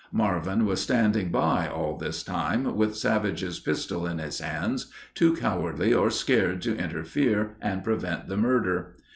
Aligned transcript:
Marvin 0.11 0.65
was 0.65 0.81
standing 0.81 1.29
by 1.29 1.67
all 1.67 1.95
this 1.95 2.23
time, 2.23 2.75
with 2.75 2.97
Savage's 2.97 3.59
pistol 3.59 4.07
in 4.07 4.17
his 4.17 4.39
hands, 4.39 4.91
too 5.13 5.35
cowardly 5.35 5.93
or 5.93 6.09
scared 6.09 6.59
to 6.63 6.75
interfere 6.75 7.55
and 7.61 7.83
prevent 7.83 8.27
the 8.27 8.35
murder. 8.37 8.95